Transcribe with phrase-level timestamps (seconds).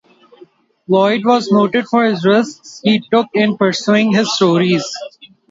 [0.89, 4.91] Loyd was noted for the risks he took in pursuing his stories.